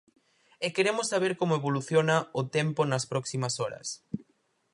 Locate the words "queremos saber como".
0.75-1.57